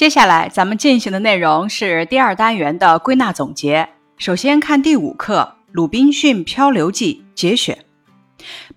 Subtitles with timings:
[0.00, 3.86] 接下来咱们进行的内容是第二单元的归纳总结。
[4.16, 7.84] 首先看第五课《鲁滨逊漂流记》节选。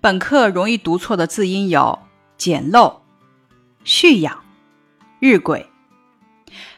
[0.01, 1.97] 本课容易读错的字音有
[2.35, 2.95] 简陋、
[3.85, 4.43] 蓄养、
[5.21, 5.65] 日晷。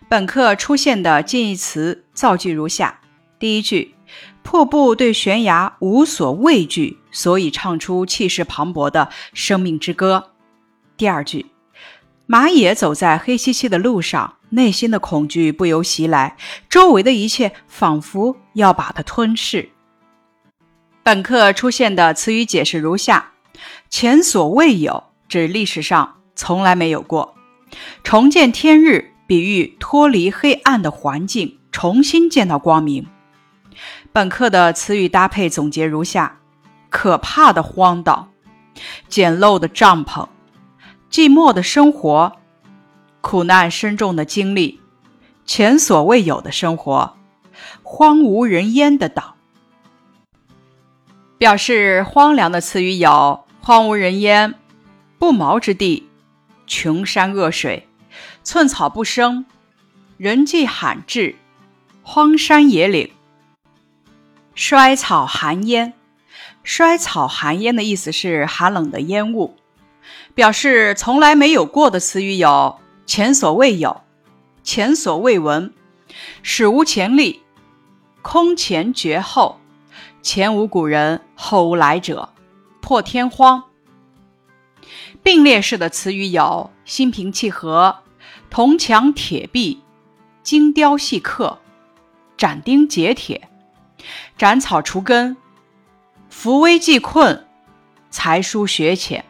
[0.07, 2.99] 本课出现的近义词造句如下：
[3.39, 3.95] 第一句，
[4.43, 10.33] 瀑布对悬崖无所畏惧，所以唱出气势磅礴的生命之歌。
[10.95, 11.47] 第二句，
[12.27, 16.37] 马野走在黑漆漆的路上，内心的恐惧不由袭来，
[16.69, 19.69] 周围的一切仿佛要把它吞噬。
[21.03, 23.31] 本课出现的词语解释如下：
[23.89, 27.35] 前所未有，指历史上从来没有过；
[28.03, 29.11] 重见天日。
[29.27, 33.07] 比喻脱离黑暗的环境，重新见到光明。
[34.13, 36.37] 本课的词语搭配总结如下：
[36.91, 38.27] 可怕的荒岛，
[39.09, 40.27] 简陋的帐篷，
[41.15, 42.41] 寂寞的生活，
[43.21, 44.81] 苦难深重的经历，
[45.45, 47.15] 前所未有的生活，
[47.83, 49.37] 荒无人烟的岛。
[51.37, 54.55] 表示荒凉的词语有荒无人烟、
[55.17, 56.05] 不毛之地、
[56.67, 57.87] 穷山恶水。
[58.43, 59.45] 寸草不生，
[60.17, 61.37] 人迹罕至，
[62.03, 63.09] 荒山野岭，
[64.53, 65.93] 衰草寒烟。
[66.61, 69.55] 衰草寒烟的意思是寒冷的烟雾。
[70.33, 74.01] 表示从来没有过的词语有前所未有、
[74.63, 75.73] 前所未闻、
[76.43, 77.41] 史无前例、
[78.21, 79.59] 空前绝后、
[80.21, 82.29] 前无古人后无来者、
[82.81, 83.63] 破天荒。
[85.23, 87.97] 并列式的词语有心平气和。
[88.47, 89.81] 铜墙铁壁，
[90.41, 91.59] 精雕细刻，
[92.37, 93.49] 斩钉截铁，
[94.37, 95.35] 斩草除根，
[96.29, 97.47] 扶危济困，
[98.09, 99.25] 才疏学浅。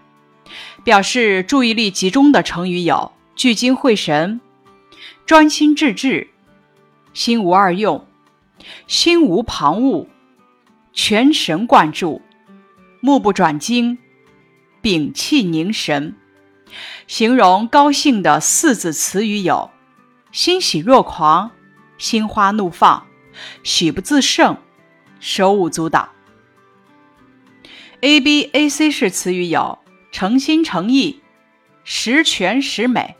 [0.85, 4.39] 表示注意力集中的成语有聚精会神、
[5.25, 6.29] 专心致志、
[7.11, 8.07] 心无二用、
[8.85, 10.05] 心无旁骛、
[10.93, 12.21] 全神贯注、
[13.01, 13.97] 目不转睛、
[14.83, 16.15] 屏气凝神。
[17.07, 19.71] 形容高兴的四字词语有：
[20.31, 21.49] 欣喜若狂、
[21.97, 23.07] 心花怒放、
[23.63, 24.55] 喜不自胜、
[25.19, 26.09] 手舞足蹈。
[28.01, 29.79] A B A C 式词语有：
[30.17, 31.21] 诚心诚意、
[31.83, 33.17] 十全十美、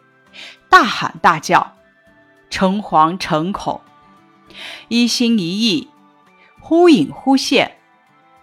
[0.70, 1.76] 大喊大叫、
[2.50, 3.82] 诚惶诚恐、
[4.88, 5.90] 一心一意、
[6.62, 7.80] 忽隐忽现、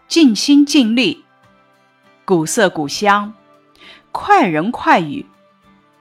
[0.06, 1.24] 尽心尽力、
[2.26, 3.32] 古色古香。
[4.10, 5.24] 快人快语，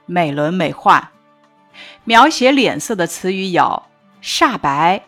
[0.04, 1.08] 美轮美奂。
[2.04, 3.84] 描写脸色的词语有：
[4.22, 5.06] 煞白、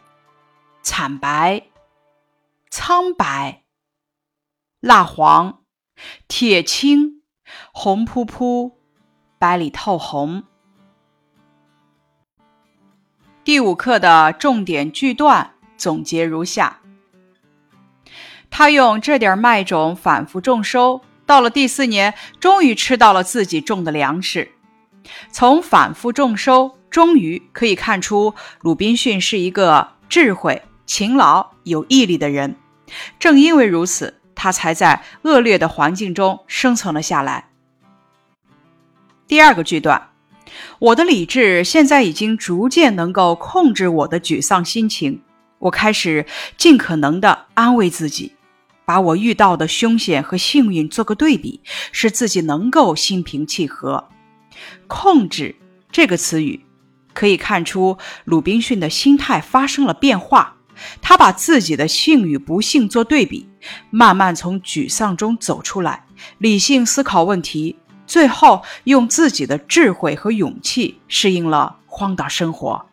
[0.81, 1.65] 惨白、
[2.71, 3.65] 苍白、
[4.81, 5.61] 蜡黄、
[6.27, 7.14] 铁青、
[7.77, 8.79] 红扑扑、
[9.37, 10.45] 白里透红。
[13.43, 16.79] 第五课的重点句段总结如下：
[18.49, 21.03] 他用这点麦种反复种收。
[21.27, 24.53] 到了第四年，终于吃到了自己种的粮食。
[25.31, 32.55] 从反复种收，终于可以看出鲁滨逊是一个智慧、勤劳、有毅力的人。
[33.19, 37.51] 正因为如此，他才在恶劣的环境中生存了下来。
[39.27, 40.11] 第二个句段，
[40.79, 45.23] 我的理智现在已经逐渐能够控制我的沮丧心情。
[45.59, 46.27] 我开始
[46.59, 48.33] 尽可能的安慰自己。
[48.87, 54.11] 把我遇到的凶险和幸运做个对比，使自己能够心平气和。
[54.87, 55.57] 控制
[55.91, 56.67] 这个词语，
[57.15, 57.97] 可以看出
[58.27, 60.57] 鲁滨逊的心态发生了变化。
[61.01, 63.49] 他把自己的幸与不幸做对比，
[63.89, 66.05] 慢慢从沮丧中走出来，
[66.37, 67.77] 理性思考问题，
[68.07, 72.87] 最后用自己的智慧和勇气适应了荒岛生活。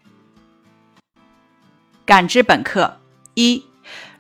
[2.06, 3.00] 感知本课
[3.34, 3.58] 一。《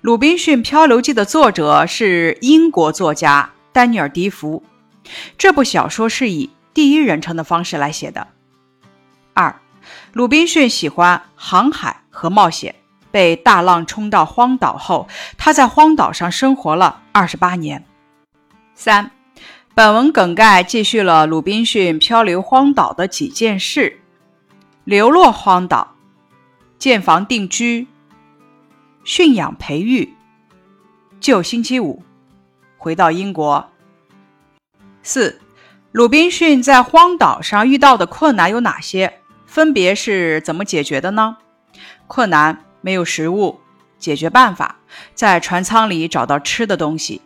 [0.02, 4.63] 鲁滨逊漂流记》的作者是英国作家丹尼尔·迪福。
[5.38, 8.28] 这部小说是以第一人称的方式来写的。
[9.35, 9.62] 二，
[10.14, 12.73] 鲁滨逊喜欢航海和冒险。
[13.11, 17.85] 被大浪冲到荒岛后，他在荒岛上生活了二十八年。
[18.73, 19.11] 三，
[19.73, 24.02] 本文梗概记叙了鲁滨逊漂流荒岛的几件事：
[24.84, 25.96] 流落荒岛，
[26.78, 27.88] 建房定居。
[29.06, 30.14] 驯养培育，
[31.22, 32.03] 就星期五
[32.78, 33.70] 回到英国。
[35.02, 35.40] 四，
[35.94, 39.22] 鲁滨逊在荒岛上遇到的困难有哪些？
[39.46, 41.38] 分别是怎么解决的呢？
[42.08, 43.62] 困难没有食物，
[43.97, 44.76] 解决办法
[45.16, 47.22] 在船舱里找到吃的东西，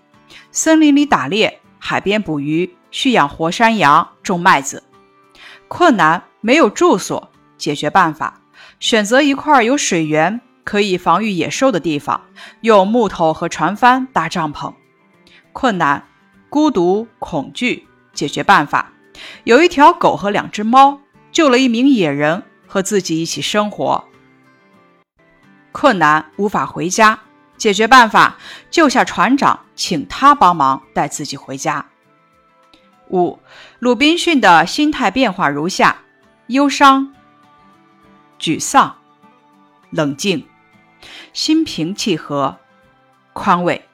[0.52, 4.82] 森林里打猎，海边捕鱼，驯养活山羊，种麦子。
[5.68, 7.30] 困难没有住所，
[7.60, 8.42] 解决办法：
[8.80, 12.22] 选择一块有水源、可以防御野兽的地方，
[12.62, 14.74] 用木头和船帆搭帐篷。
[15.54, 16.04] 困难、
[16.50, 18.92] 孤独、恐惧，解决办法：
[19.44, 21.00] 有一条狗和两只猫，
[21.32, 24.06] 救了一名野人，和自己一起生活。
[25.72, 27.20] 困难，无法回家，
[27.58, 28.38] 解决办法：
[28.70, 31.86] 救下船长，请他帮忙带自己回家。
[33.10, 33.40] 五，
[33.80, 35.98] 鲁滨逊的心态变化如下：
[36.48, 37.14] 忧伤、
[38.40, 38.98] 沮丧、
[39.90, 40.48] 冷静、
[41.32, 42.58] 心平气和、
[43.34, 43.86] 宽慰。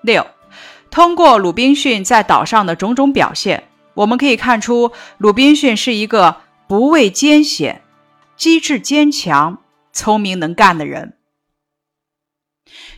[0.00, 0.26] 六，
[0.90, 6.36] 通过鲁滨逊在岛上的种种表现，我们可以看出鲁滨逊是一个
[6.66, 7.82] 不畏艰险、
[8.36, 9.58] 机智坚强、
[9.92, 11.13] 聪明能干的人。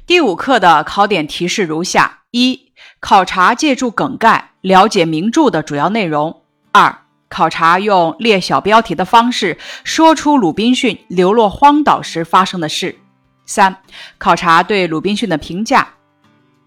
[0.07, 2.71] 第五课的考点提示如下：一、
[3.01, 4.51] 考察借助梗概。
[4.61, 6.43] 了解名著的主要内容。
[6.73, 6.99] 二、
[7.29, 12.99] 考察用列小标题的方式说出鲁滨逊流落荒岛时发生的事。
[13.45, 13.77] 三、
[14.19, 15.89] 考察对鲁滨逊的评价：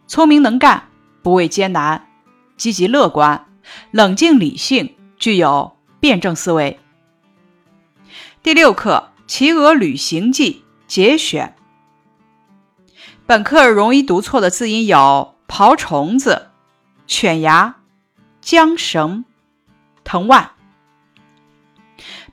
[0.07, 0.89] 聪明能干，
[1.21, 2.07] 不畏艰难，
[2.55, 3.45] 积极乐观，
[3.91, 6.79] 冷静理性，具有辩证思维。
[8.41, 10.63] 第六课《企鹅旅行记》
[10.93, 11.55] 节选。
[13.29, 16.47] 本课容易读错的字音有刨虫子、
[17.05, 17.75] 犬牙。
[18.43, 19.23] 缰绳、
[20.03, 20.53] 藤蔓。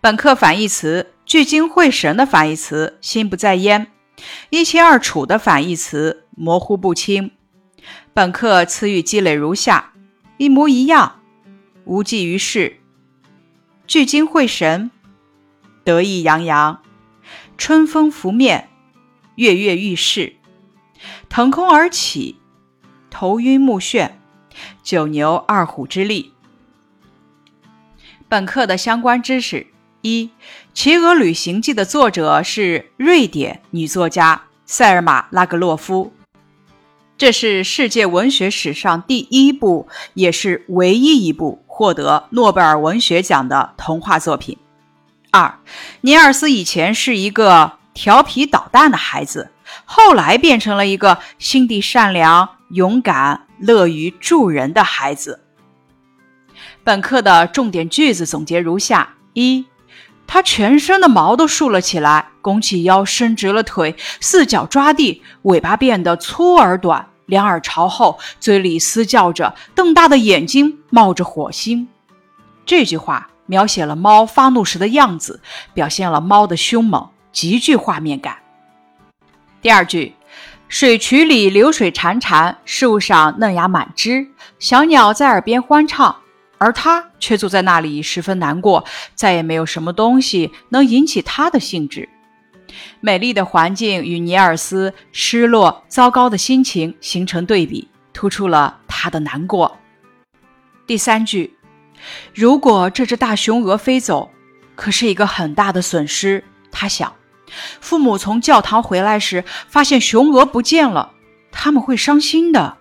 [0.00, 3.88] 本课反义词：聚精会神的反义词：心不在焉；
[4.48, 7.32] 一清二楚的反义词：模糊不清。
[8.14, 9.92] 本课词语积累如下：
[10.38, 11.20] 一模一样、
[11.84, 12.80] 无济于事、
[13.86, 14.90] 聚精会神、
[15.84, 16.80] 得意洋洋、
[17.58, 18.70] 春风拂面、
[19.34, 20.36] 跃跃欲试、
[21.28, 22.36] 腾空而起、
[23.10, 24.12] 头晕目眩。
[24.82, 26.32] 九牛二虎之力。
[28.26, 29.66] 本课的相关知识：
[30.00, 30.24] 一，
[30.72, 36.14] 《企鹅旅行记》的作者是瑞典女作家塞尔玛·拉格洛夫，
[37.18, 44.56] 这是世界文学史上第一部，也是唯一一部获得诺贝尔文学奖的童话作品。
[45.30, 45.58] 二，
[46.00, 49.50] 尼尔斯以前是一个调皮捣蛋的孩子，
[49.84, 53.42] 后来变成了一个心地善良、勇敢。
[53.58, 55.40] 乐于助人的孩子。
[56.84, 59.64] 本课的重点句子总结如下：一，
[60.26, 71.88] 他全身的毛都竖了起来，拱起腰，伸直了腿，四脚抓地，尾巴变得粗而短，两耳朝后，嘴里嘶叫着，瞪大的眼睛冒着火星。
[72.66, 75.40] 这句话描写了猫发怒时的样子，
[75.72, 78.36] 表现了猫的凶猛，极具画面感。
[79.66, 80.14] 第二句。
[80.68, 84.24] 水渠里流水潺潺，树上嫩芽满枝，
[84.60, 86.14] 小鸟在耳边欢唱，
[86.58, 88.84] 而他却坐在那里十分难过，
[89.16, 92.08] 再也没有什么东西能引起他的兴致。
[93.00, 99.76] 美丽的环境与尼尔斯失落、糟糕的心情形成对比，突出了他的难过。
[100.86, 101.56] 第三句，
[102.32, 104.30] 如果这只大雄鹅飞走，
[104.76, 107.12] 可是一个很大的损失，他想。
[107.80, 111.12] 父母从教堂回来时，发现雄鹅不见了，
[111.50, 112.76] 他们会伤心的。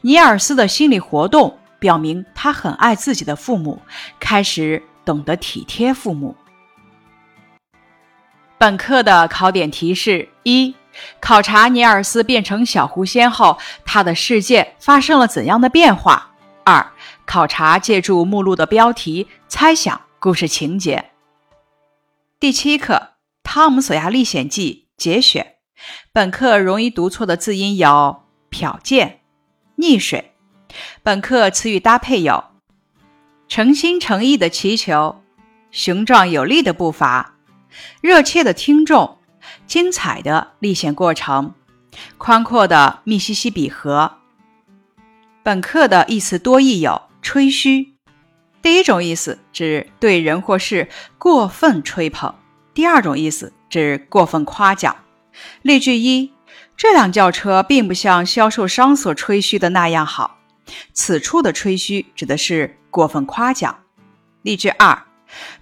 [0.00, 3.80] 尼尔斯的心理活动表明，他很爱自己的父母，
[4.18, 6.34] 开始懂得体贴父母。
[8.58, 10.74] 本课的考点提示：一、
[11.20, 16.30] 考察尼尔斯变成小狐仙后，他的世界发生了怎样的变化；
[16.64, 16.84] 二、
[17.24, 21.10] 考察借助目录的标题，猜想故事情节。
[22.38, 22.94] 第七课。
[23.42, 25.54] 《汤姆·索亚历险记》节选。
[26.12, 29.20] 本课容易读错的字音有瞟见、
[29.78, 30.32] 溺水。
[31.02, 32.44] 本课词语搭配有
[33.48, 35.22] 诚心诚意的祈求、
[35.70, 37.34] 雄壮有力的步伐、
[38.00, 39.18] 热切的听众、
[39.66, 41.54] 精彩的历险过程、
[42.18, 44.18] 宽阔的密西西比河。
[45.42, 47.94] 本课的意思多义有吹嘘。
[48.62, 52.34] 第一种意思指对人或事过分吹捧。
[52.80, 54.96] 第二种意思指过分夸奖。
[55.60, 56.32] 例句一：
[56.78, 60.38] 这辆轿车并不像销售商所吹嘘的那样好。
[60.94, 63.80] 此处的吹嘘指的是过分夸奖。
[64.40, 65.02] 例句二：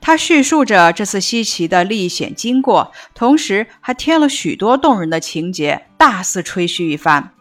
[0.01, 7.35] 他叙述着这次稀奇的历险经过，同时还添了许多动人的情节，大肆吹嘘一番。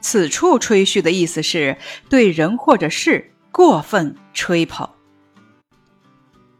[0.00, 1.76] 此处吹嘘的意思是
[2.08, 4.90] 对人或者事过分吹捧。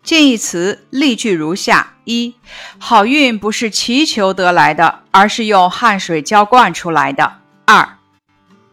[0.03, 2.35] 近义词例句如下：一、
[2.79, 7.35] 好运不是祈求得来的，而是用汗水浇灌出来的。
[7.65, 7.99] 二、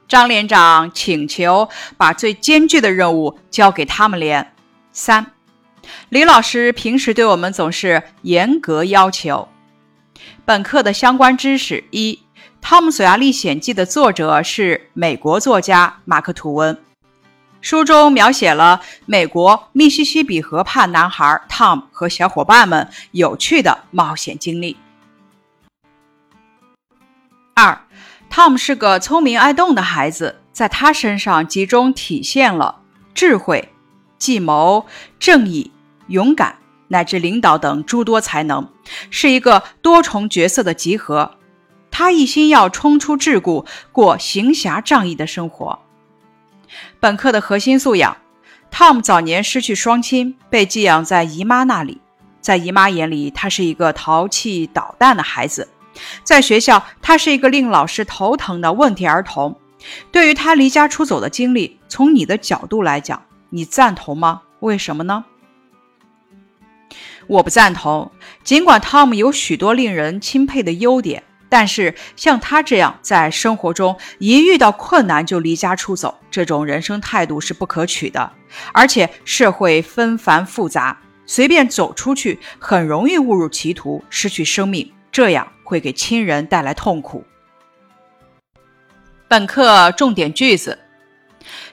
[0.07, 4.53] 张连长请求把最艰巨的任务交给他们连。
[4.91, 5.27] 三、
[6.09, 9.47] 李老师平时对我们总是严格要求。
[10.45, 12.13] 本课的相关知识：一，
[12.59, 16.75] 《汤姆·索亚历险记》的作者是美国作家马克·吐温，
[17.61, 24.77] 书中描写了美国密西西比河畔男孩 Tom 和小伙伴们有趣的冒险经历。
[27.53, 27.81] 二
[28.31, 32.81] ，Tom 是个聪明爱动的孩子，在他身上集中体现了
[33.13, 33.69] 智慧、
[34.17, 34.85] 计谋、
[35.19, 35.71] 正义。
[36.07, 36.55] 勇敢
[36.87, 38.67] 乃至领导等诸多才能，
[39.11, 41.35] 是一个多重角色的集合。
[41.91, 45.77] 他一心要冲出桎梏，过行侠仗义的生活。
[46.99, 48.17] 本课的核心素养
[48.71, 52.01] ：Tom 早年失去双亲，被寄养在姨妈那里。
[52.41, 55.67] 在姨妈眼里，他是一个淘气捣蛋的孩子；
[56.23, 59.59] 在学校，他是一个令老师头疼的问题儿童。
[60.11, 64.41] 对于他离家出走的经历，从你的角度来讲，你赞同吗？
[64.61, 65.25] 为什么呢？
[67.27, 68.11] 我不赞同。
[68.43, 78.31] 尽管汤姆有许多令人钦佩的优点，但是像他这样在生活中一遇到困难就离家出走，这种人生态度是不可取的。
[78.71, 87.25] 而且社会纷繁复杂，随便走出去很容易误入歧途，失去生命，这样会给亲人带来痛苦。
[89.27, 90.77] 本课重点句子。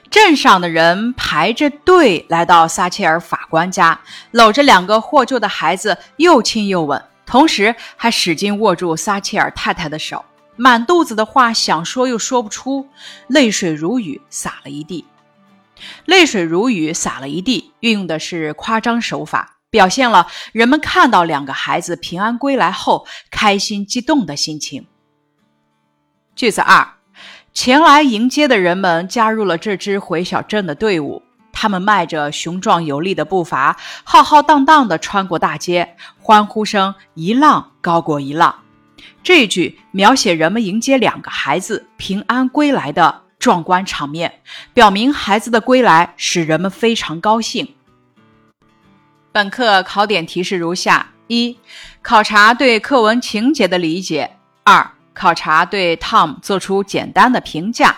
[0.09, 3.99] 镇上的人排着队来到撒切尔法官家，
[4.31, 12.87] 搂着两个获救的孩子，又亲又吻，同时还使劲握住撒切尔太太的手，满肚子的话想说又说不出，
[13.27, 15.05] 泪水如雨洒了一地。
[16.05, 24.87] 泪水如雨洒了一地，运用的是夸张手法，表现了人们看到两个孩子平安归来后开心激动的心情。
[26.35, 26.93] 句子二。
[27.53, 31.23] 前来迎接的人们加入了这支回小镇的队伍。
[31.59, 38.53] 他们迈着雄壮有力的步伐，浩浩荡荡地穿过大街，欢呼声一浪高过一浪。
[39.23, 47.73] 这一句描写人们迎接两个孩子平安归来的壮观场面，表明孩子的归来使人们非常高兴。
[49.31, 51.57] 本课考点提示如下：一、
[52.03, 54.29] 考察对课文情节的理解；
[54.63, 54.91] 二。
[55.15, 57.95] 考察对 Tom 做出简单的评价：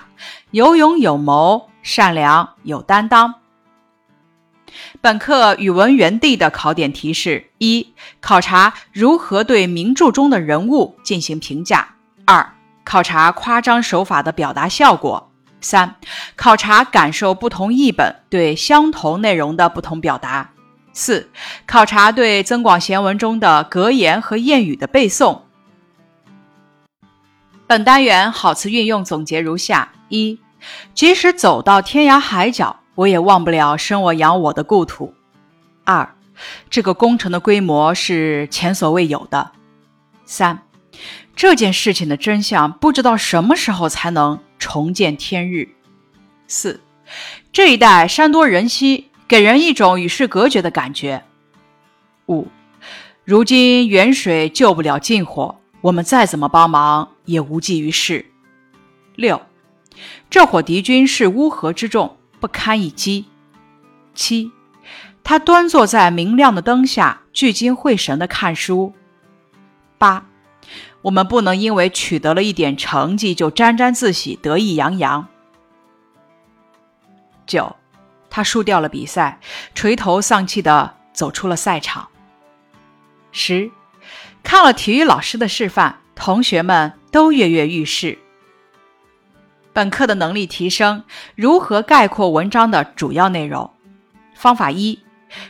[0.51, 3.35] 有勇有谋，善良有担当。
[5.01, 11.79] 本课语文园地的考点提示：一、考察如何对名著中的人物进行评价；
[12.25, 15.95] 二、考察夸张手法的表达效果；三、
[16.35, 20.51] 考察感受不同译本对相同内容的不同表达；
[20.93, 21.29] 四、
[21.65, 25.41] 考察对《增广贤文》中的格言和谚语的背诵。
[27.67, 30.39] 本单元好词运用总结如下：一，
[30.95, 35.13] 即使走到天涯海角，我也忘不了生我养我的故土。
[35.85, 36.15] 二，
[36.69, 39.51] 这个工程的规模是前所未有的。
[40.25, 40.63] 三，
[41.33, 45.69] 这件事情的真相不知道什么时候才能重见天日。
[46.45, 46.81] 四，
[47.53, 51.23] 这一带山多人稀，给人一种与世隔绝的感觉。
[52.27, 52.49] 五，
[53.23, 55.55] 如今远水救不了近火。
[55.79, 58.25] 我们再怎么帮忙也无济于事。
[59.15, 59.41] 六，
[60.29, 63.25] 这伙敌军是乌合之众，不堪一击。
[64.13, 64.51] 七，
[65.23, 68.93] 他端坐在明亮的灯下，聚精会神地看书。
[69.97, 70.25] 八，
[71.03, 75.27] 我们不能因为取得了一点成绩就沾沾自喜、得意洋洋。
[77.45, 77.75] 九，
[78.29, 79.39] 他输掉了比赛，
[79.73, 82.07] 垂头丧气地走出了赛场。
[83.31, 83.71] 十。
[84.41, 88.17] 看了体育老师的示范，同学们都跃跃欲试。
[89.79, 91.05] 本课的能力提升，
[91.35, 93.71] 如何概括文章的主要内容？
[94.35, 94.99] 方法一：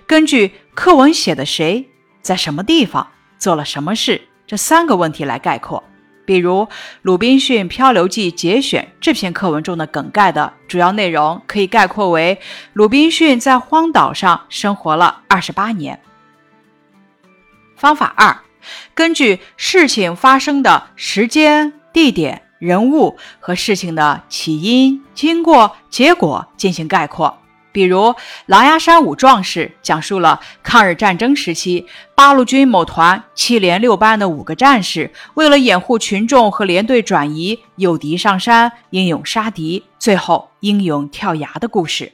[0.06, 1.90] 根据课文写的谁
[2.22, 3.08] 在什么地方
[3.40, 5.84] 做了什么事这三个问题来概括。
[6.28, 6.62] 比如
[7.02, 12.40] 《鲁滨逊漂流记》节选这篇课文中的梗概的主要内容，可以概括为：
[12.74, 16.00] 鲁滨逊在荒岛上生活了二十八年。
[17.76, 18.38] 方法二。
[18.94, 27.38] 根据事情发生的时间、地点、人物和事情的起因、经过、结果进行概括。
[27.72, 27.98] 比如
[28.48, 31.86] 《狼牙山五壮士》讲述了抗日战争时期
[32.16, 42.14] 八路军某团七连六班的五个战士，为了掩护群众和连队转移，诱敌上山，英勇杀敌，最后英勇跳崖的故事。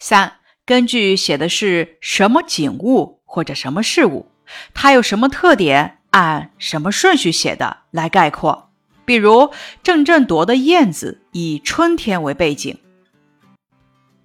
[0.00, 0.34] 三，
[0.66, 4.32] 根据写的是什么景物或者什么事物。
[4.74, 5.97] 它有什么特点？
[6.10, 8.70] 按什么顺序写的来概括？
[9.04, 9.50] 比如
[9.82, 12.78] 郑振铎的燕子以春天为背景。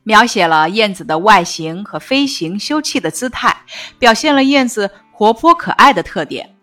[0.03, 3.55] 描写了燕子的外形和飞行休憩的姿态，
[3.97, 6.55] 表现了燕子活泼可爱的特点。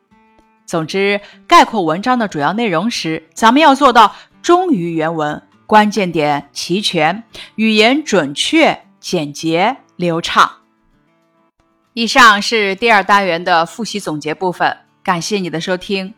[0.67, 7.25] 总之，概括文章的主要内容时，咱们要做到忠于原文，关键点齐全，
[7.55, 10.59] 语言准确、简洁、流畅。
[11.95, 16.15] 以上是第二单元的复习总结部分，感谢你的收听。